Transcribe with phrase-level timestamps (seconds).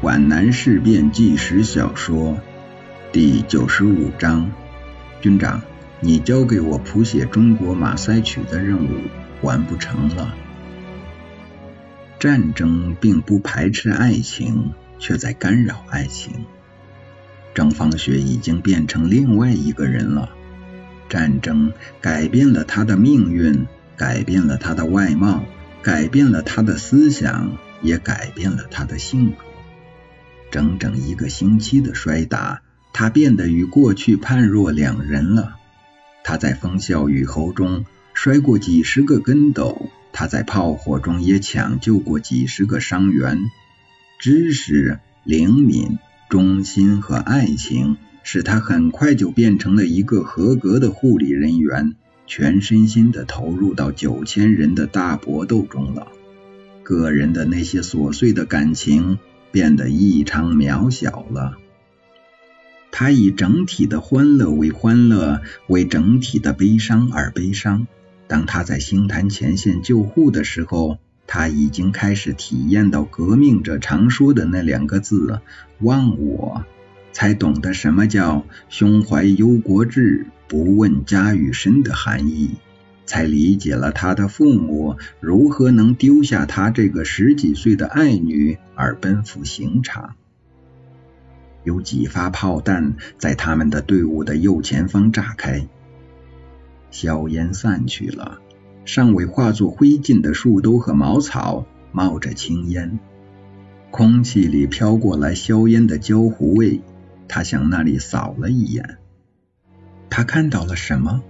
[0.00, 2.34] 皖南事变纪实小说》
[3.10, 4.52] 第九十五章：
[5.20, 5.60] 军长，
[5.98, 8.90] 你交给我谱写中国马赛曲的任务
[9.42, 10.36] 完不成了。
[12.20, 16.44] 战争并不排斥爱情，却在干扰爱情。
[17.52, 20.30] 张芳雪已经变成另外一个人了。
[21.08, 25.42] 战争改变了他的命运，改变了他的外貌，
[25.82, 29.47] 改变了他的思想，也改变了他的性格。
[30.50, 32.62] 整整一个星期的摔打，
[32.92, 35.56] 他变得与过去判若两人了。
[36.24, 37.84] 他在风啸雨后中
[38.14, 43.38] 摔过几十个跟斗，他在炮火中也抢救过几十个伤员。
[44.18, 45.98] 知识、灵敏、
[46.28, 47.96] 忠心和爱情。
[48.30, 51.94] 使他很快就变成了一个合格的护理人员，
[52.26, 56.08] 全身心的投入到九千人的大搏斗中了。
[56.82, 59.18] 个人的那些琐碎的感情
[59.50, 61.56] 变得异常渺小了。
[62.90, 67.86] 他以整体的欢乐为欢乐，为整体的悲伤而悲伤。
[68.26, 75.40] 当他在星坛前线救护的时候，他已经开始体验到革命者常说的那两个字：
[75.80, 76.64] 忘我。
[77.10, 82.52] 才懂得什么叫胸怀忧国志，不问家与身的含义，
[83.08, 90.14] 才理解了他的父母如何能丢下他这个十几岁的爱女而奔赴刑场。
[91.64, 95.66] 有几发炮弹在他们的队伍的右前方炸开，
[96.90, 98.40] 硝烟散去了，
[98.84, 102.98] 尚未化作灰烬的树兜和茅草冒着青烟，
[103.90, 106.82] 空气里飘过来硝烟的焦糊味。
[107.26, 108.98] 他向那里扫了一眼，
[110.10, 111.22] 他看到了什么？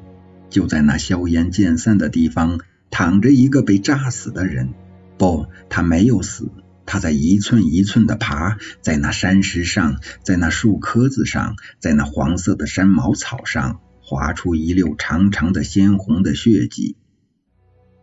[0.51, 2.61] 就在那硝烟渐散的地方，
[2.91, 4.75] 躺着一个被炸死的人。
[5.19, 6.51] 不，他没有死，
[6.87, 16.97] 他在一寸一寸的爬，在那山石上，在那树棵子上，在那黄色的山毛草上，划出一溜长长的鲜红的血迹。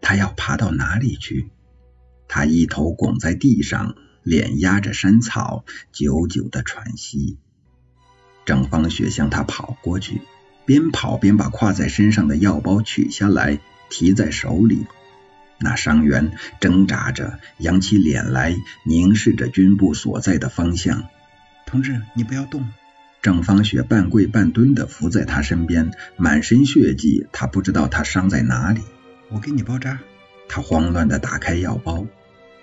[0.02, 1.50] 他要爬到哪里去？
[2.28, 7.38] 他一头拱在地上，脸压着山草，久久的喘息。
[8.46, 10.22] 郑芳雪向他跑过去，
[10.66, 13.60] 边跑边把挎在身上的药包取下来，
[13.90, 14.86] 提在手里。
[15.58, 21.06] 那伤员挣扎着，扬起脸来，凝视着军部所在的方向。
[21.66, 22.68] 同志，你不要动。
[23.22, 28.82] 郑芳雪半跪半蹲的伏在他身边，满身血迹，他不知道他伤在哪里。
[29.30, 29.98] 我给你包扎。
[30.48, 32.06] 他慌乱的打开药包。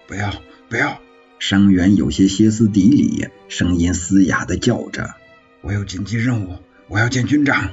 [0.06, 0.32] 不要，
[0.68, 1.00] 不要！
[1.40, 5.14] 伤员有些歇斯底里，声音嘶哑的叫着。
[5.62, 7.70] 我有紧急任务，我要见军长。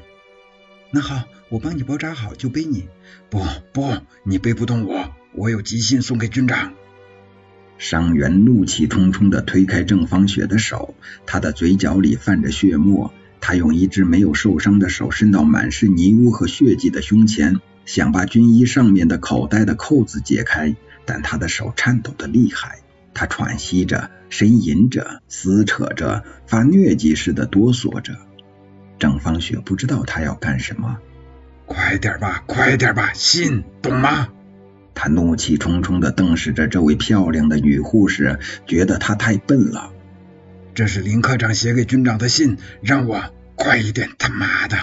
[0.92, 2.88] 那好，我帮你包扎好就背你。
[3.30, 6.74] 不不，你背不动我，我有急信送给军长。
[7.78, 10.96] 伤员怒气冲冲地推开郑芳雪的手，
[11.26, 13.14] 他的嘴角里泛着血沫。
[13.42, 22.80] 他用一只没有受伤的手伸到满是泥污和血迹的胸前，想把军衣上面的口袋的扣子解开，但他的手颤抖的厉害。
[23.14, 28.18] 他喘息着，呻吟着，撕扯着，发疟疾似的哆嗦着。
[29.00, 31.00] 郑芳雪不知道他要干什么。
[31.66, 34.28] 快点吧，快点吧，信，懂吗？
[34.94, 39.94] 他怒气冲冲的瞪视着这位漂亮的女护士，觉得她太笨了。
[40.74, 43.24] 这是林科长写给军长的信，让我
[43.56, 44.78] 快一点，他妈的！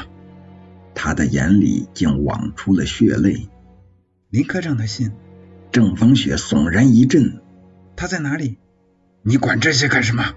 [0.95, 3.49] 他的眼里竟淌出了血泪。
[4.31, 5.13] 林科长的信。
[5.73, 7.43] 郑芳雪悚然一震。
[7.97, 8.57] 他在哪里？
[9.23, 10.35] 你管这些干什么？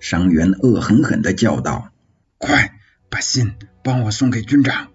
[0.00, 1.90] 伤员恶狠狠地叫道
[2.38, 2.72] ：“快
[3.12, 3.52] 把信
[3.84, 4.88] 帮我送给军长！”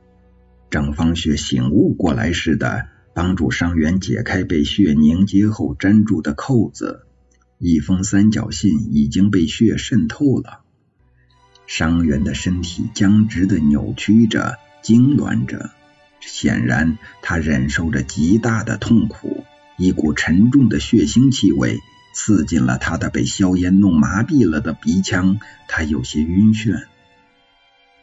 [0.71, 7.05] 郑芳雪醒悟过来似的，帮助伤员解开被血凝结后粘住的扣子。
[7.59, 10.61] 一封三角信已经被血渗透了。
[11.67, 15.69] 伤员的身体僵直的扭曲着，痉挛着，
[16.19, 19.43] 显然他忍受着极大的痛苦。
[19.77, 21.77] 一股沉重的血腥气味
[22.15, 26.87] 刺进了他的被硝烟弄麻痹了的鼻腔，他有些晕眩。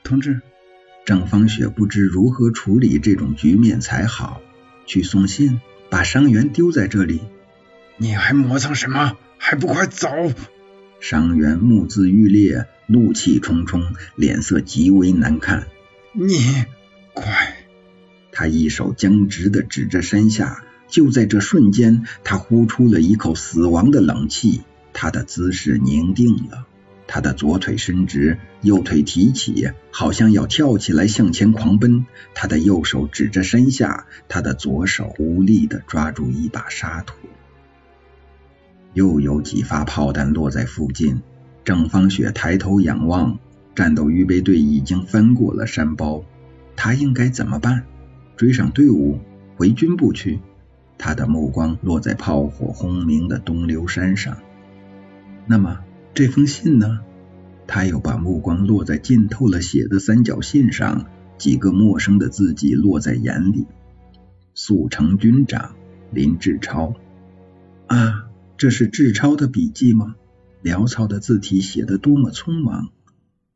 [0.05, 0.43] 同志，
[1.07, 4.43] 郑芳雪不知如何处理这种局面才好。
[4.85, 7.23] 去送信，把伤员丢在这里。
[7.97, 9.17] 你还磨蹭什么？
[9.39, 10.09] 还不快走！
[11.01, 13.83] 伤员目眦欲裂，怒气冲冲，
[14.15, 15.69] 脸色极为难看。
[16.13, 16.67] 你
[17.15, 17.57] 快！
[18.31, 20.65] 他一手僵直的指着山下。
[20.87, 24.65] 就在这瞬间，他呼出了一口死亡的冷气。
[24.93, 26.67] 他的姿势凝定了，
[27.07, 32.07] 他的左腿伸直，右腿提起，好像要跳起来向前狂奔。
[32.35, 37.15] 他的右手指着山下，他的左手无力的抓住一把沙土。
[38.95, 41.21] 又有几发炮弹落在附近，
[41.65, 43.39] 郑芳雪抬头仰望，
[43.75, 46.25] 战斗预备队已经翻过了山包，
[46.77, 47.85] 他应该怎么办？
[48.37, 49.19] 追上队伍，
[49.57, 50.41] 回军部去？
[50.97, 54.39] 他的目光落在炮火轰鸣的东流山上。
[55.47, 55.81] 那么
[56.15, 57.01] 这封信呢？
[57.67, 61.07] 他又把目光落在浸透了血的三角信上，
[61.39, 63.67] 几个陌生的字迹落在眼里。
[64.55, 65.75] 速成军长
[66.13, 66.95] 林志超。
[67.89, 70.15] 啊，这是志超的笔记吗？
[70.63, 72.91] 潦草的字体写得多么匆忙，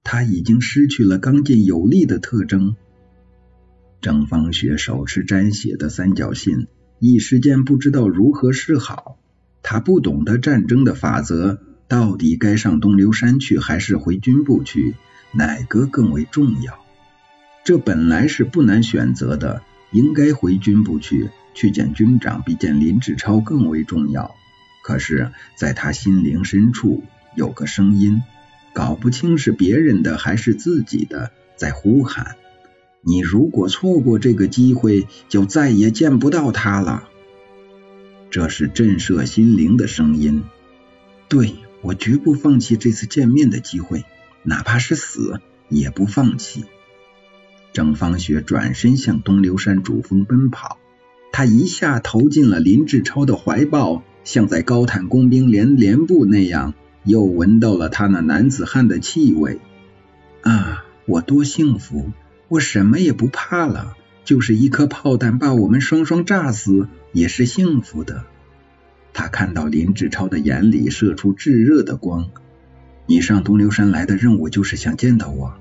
[0.03, 2.75] 他已经失去了刚劲有力的特征。
[4.01, 6.67] 郑芳雪手持沾血的三角信，
[6.99, 9.17] 一时间不知道如何是好。
[9.63, 14.95] 他不懂得战争的法则，到底该上东流山去，还是回军部去？
[15.33, 16.79] 哪个更为重要？
[17.65, 24.35] 这本来是不难选择的，应该回军部去，去见军长，比见林志超更为重要。
[24.83, 27.05] 可是，在他心灵深处
[27.35, 28.23] 有个声音，
[28.73, 32.37] 搞不清是别人的还是自己的，在呼喊。
[33.03, 37.09] 你如果错过这个机会，就再也见不到他了。
[38.31, 40.43] 这是震慑心灵的声音。
[41.29, 44.05] 对我绝不放弃这次见面的机会，
[44.43, 46.65] 哪怕是死也不放弃。
[47.73, 50.79] 郑芳雪转身向东流山主峰奔跑，
[51.33, 59.61] 她一下投进了林志超的怀抱，像在高坦工兵连连部那样，又闻到了他那男子汉的气味。
[60.43, 62.13] 啊，我多幸福！
[62.49, 68.25] 我什么也不怕了，就是一颗炮弹把我们双双炸死也是幸福的。
[69.19, 72.31] 他看到林志超的眼里射出炙热的光。
[73.05, 75.55] 你上东流山来的任务就是想见到我？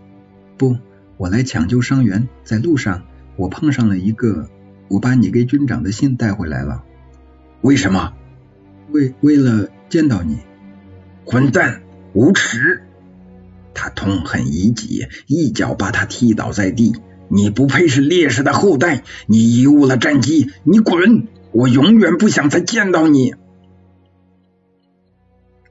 [0.57, 0.77] 不，
[1.17, 2.27] 我来抢救伤员。
[2.43, 3.05] 在路上，
[3.35, 4.47] 我碰上了一个，
[4.89, 6.83] 我把你给军长的信带回来了。
[7.61, 8.13] 为什么？
[8.91, 10.37] 为为了见到你。
[11.25, 11.81] 混蛋，
[12.13, 12.83] 无耻！
[13.73, 16.93] 他痛恨已己，一脚把他踢倒在地。
[17.27, 21.27] 你不配是烈士的后代，你贻误了战机，你滚！
[21.51, 23.33] 我永远不想再见到你。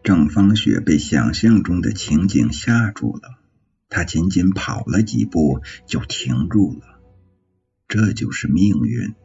[0.06, 3.40] 郑芳雪被想象中的情景吓住了，
[3.88, 7.00] 她仅仅跑了几步就停住了。
[7.88, 9.16] 这就是命运。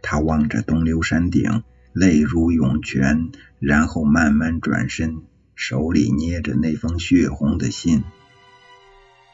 [0.00, 1.62] 她望着东流山顶，
[1.92, 5.18] 泪如涌泉，然后慢慢转身。
[5.56, 8.02] 手里捏着那封血红的信。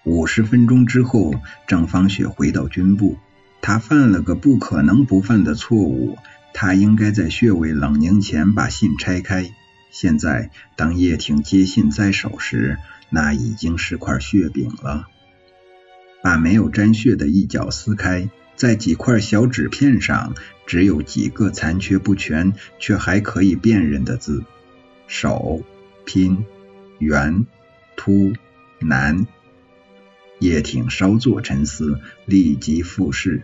[0.05, 1.35] 五十分钟之后，
[1.69, 3.17] 郑芳雪回到军部。
[3.63, 6.19] 她犯了个不可能不犯的错误，
[6.53, 9.55] 她应该在穴位冷凝前把信拆开。
[9.91, 12.79] 现在，当叶挺接信在手时，
[13.11, 15.09] 那已经是块血饼了。
[16.23, 20.35] 把没有沾血的一角撕开，在几块小纸片上，
[20.67, 24.45] 只有几个残缺不全却还可以辨认的字：
[25.07, 25.63] 手。
[26.07, 26.45] 拼
[26.99, 27.47] 圆
[27.95, 28.33] 凸
[28.81, 29.29] 难，
[30.41, 33.43] 叶挺稍作沉思，立即复试。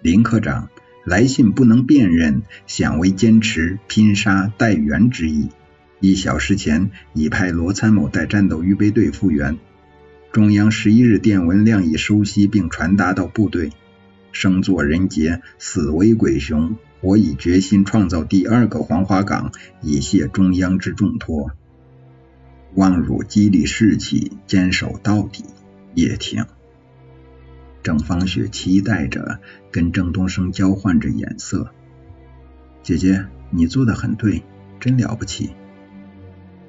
[0.00, 0.70] 林科长，
[1.06, 5.48] 来信不能辨认，想为坚持拼杀待援之意。
[6.00, 9.56] 一小时前已派罗参谋带战斗预备队复员。
[10.32, 13.70] 中央十一日电文量已收悉并传达到部队。
[14.32, 16.76] 生作人杰，死为鬼雄。
[17.00, 21.52] 我已决心创造第二个黄花岗，以谢中央之重托。
[22.74, 25.44] 望汝激励士气，坚守到底。
[25.94, 26.44] 叶挺，
[27.86, 29.38] 郑芳雪期待着，
[29.70, 31.70] 跟郑东升交换着眼色。
[32.82, 34.42] 姐姐，你做的很对，
[34.80, 35.50] 真了不起。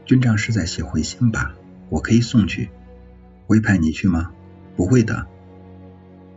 [0.05, 1.55] 军长是在写回信吧？
[1.89, 2.69] 我可以送去。
[3.47, 4.29] 会派你去吗？
[4.75, 5.25] 不会的。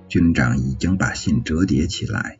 [0.08, 2.38] 军长已经把信折叠起来。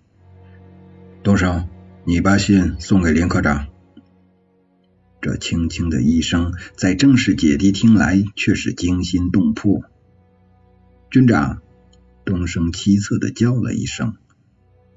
[1.22, 1.68] 东升，
[2.04, 3.66] 你把信送给林科长。
[5.20, 9.82] 这轻轻的一声，在正式姐弟听来却是惊心动魄。
[11.10, 11.60] 军长，
[12.24, 14.16] 东升凄恻的叫了一声：“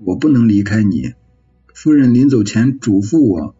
[0.03, 1.13] 我不能离开你。”
[1.73, 3.55] 夫人临走前嘱咐我：“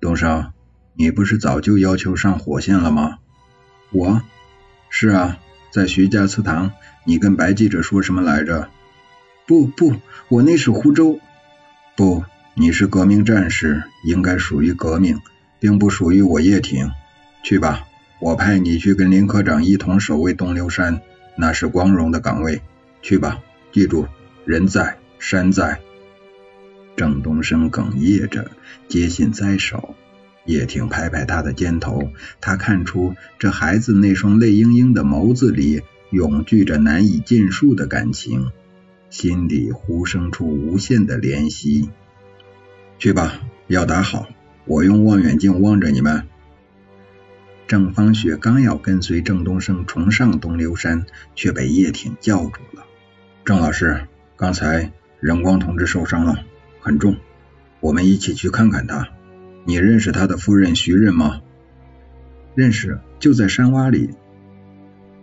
[0.00, 0.52] 东升，
[0.94, 3.18] 你不是早就要求上火线了吗？”
[3.92, 4.22] 我，
[4.88, 5.38] 是啊，
[5.72, 6.72] 在徐家祠堂，
[7.04, 8.68] 你跟白记者说什么来着？
[9.46, 9.94] 不不，
[10.28, 11.18] 我那是湖州。
[11.96, 15.18] 不，你是革命战士，应该属于革命。
[15.58, 16.90] 并不属于我叶挺，
[17.42, 17.86] 去吧，
[18.18, 21.02] 我派你去跟林科长一同守卫东流山，
[21.36, 22.62] 那是光荣的岗位。
[23.02, 24.06] 去吧，记住，
[24.44, 25.80] 人在山在。
[26.96, 28.50] 郑东升哽咽着
[28.88, 29.94] 接信在手，
[30.44, 32.10] 叶挺拍拍他的肩头，
[32.40, 38.50] 他看出这孩子那双泪盈盈的眸子里涌聚着难以尽述的感情，
[39.08, 41.88] 心里呼生出无限的怜惜。
[42.98, 44.28] 去吧，要打好。
[44.66, 46.28] 我用望远镜望着你们。
[47.70, 52.84] 郑芳雪刚要跟随郑东升重上东流山，却被叶挺叫住了。
[53.44, 56.44] 郑老师，刚才任光同志受伤了，
[56.80, 57.18] 很重，
[57.78, 59.10] 我们一起去看看他。
[59.64, 61.42] 你认识他的夫人徐任吗？
[62.56, 64.16] 认识，就在山洼里。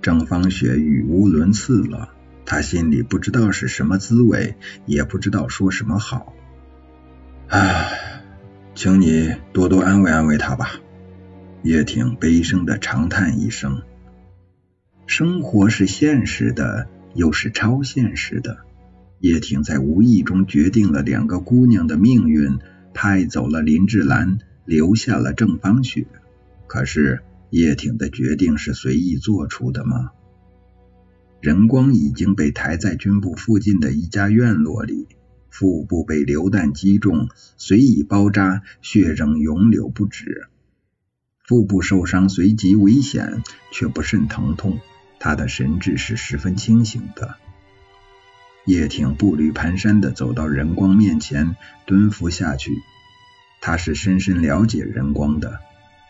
[0.01, 2.13] 郑芳雪语无伦次了，
[2.45, 6.33] 她心里不知道是什么滋味，也不知道说什么好。
[7.49, 7.91] 唉，
[8.73, 10.79] 请你多多安慰安慰他吧。
[11.63, 13.81] 叶挺悲声的长叹一声。
[15.05, 18.59] 生活是现实的，又是超现实的。
[19.19, 22.59] 叶挺在无意中决定了两个姑娘的命运，
[22.93, 26.05] 派走了林志兰，留下了郑芳雪。
[26.67, 30.11] 可是叶挺的决定是随意做出的吗？
[31.41, 35.07] 任光已经被抬在军部附近的一家院落里，
[35.49, 40.47] 腹部被榴弹击中，随意包扎，血仍涌流不止。
[41.47, 44.79] 腹部受伤随即危险，却不甚疼痛。
[45.17, 47.35] 他的神志是十分清醒的。
[48.65, 52.73] 叶挺步履蹒跚的走到任光面前，蹲伏下去。
[53.61, 55.61] 他是深深了解任光的，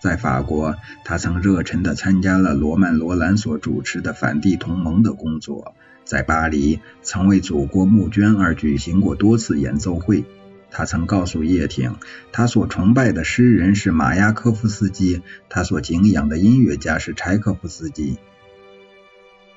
[0.02, 0.76] 在法国，
[1.06, 10.26] 他曾热忱的参加了罗曼·罗兰所主持的反帝同盟的工作，在巴黎曾为祖国募捐而举行过多次演奏会。
[10.70, 11.96] 他曾告诉叶挺，
[12.32, 18.18] 他所崇拜的诗人是马雅科夫斯基，他所敬仰的音乐家是柴可夫斯基。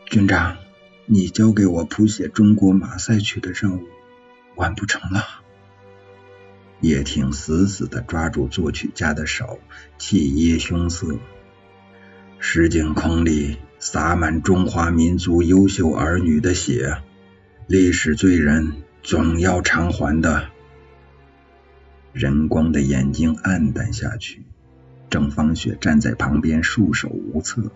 [0.06, 0.56] 军长，
[1.06, 3.86] 你交给我谱写中国马赛曲的任务
[4.54, 5.24] 完不成了。
[6.80, 9.60] 叶挺死死地抓住作曲家的手，
[9.98, 11.18] 气噎凶色。
[12.38, 17.02] 石井坑里洒满中华民族优秀儿女的血，
[17.66, 20.48] 历史罪人总要偿还的。
[22.12, 24.42] 任光的眼睛黯淡下去，
[25.08, 27.70] 郑芳雪站在旁边束手无策。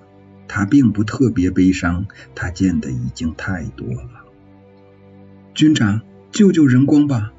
[0.47, 4.25] 她并不特别悲伤，她见的已经太多了。
[5.55, 7.33] 军长，救救人光吧！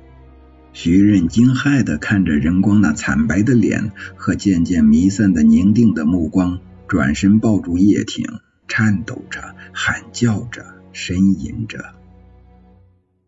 [0.74, 8.25] 徐任惊骇的看着任光那惨白的脸和渐渐弥散的凝定的目光，转身抱住叶挺，
[8.68, 11.94] 颤抖着喊叫着，呻吟着。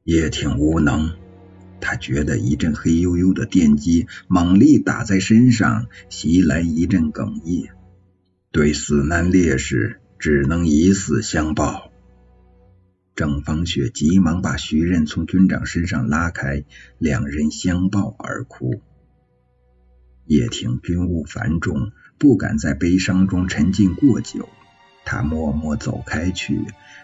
[0.04, 1.12] 叶挺无能。
[1.80, 7.70] 他觉得一阵黑黝黝的电击猛力打在身上，袭来一阵哽咽。
[8.52, 11.92] 对死难烈士，只能以死相报。
[13.16, 16.66] 郑芳雪急忙把徐任从军长身上拉开，
[16.98, 18.82] 两人相抱而哭。
[20.26, 24.50] 叶挺军务繁重，不敢在悲伤中沉浸过久，
[25.06, 26.60] 他默默走开去，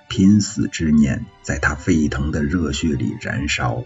[0.09, 3.83] 拼死之念在他沸腾的热血里燃烧。